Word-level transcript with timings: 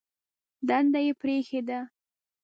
دنده 0.67 0.99
یې 1.05 1.13
پرېښې 1.21 1.59
ده. 1.67 1.79